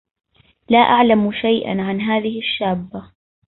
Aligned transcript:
لا 0.69 0.77
اعلم 0.79 1.31
شيئاً 1.31 1.81
عن 1.81 2.01
هذه 2.01 2.39
الشابة. 2.39 3.11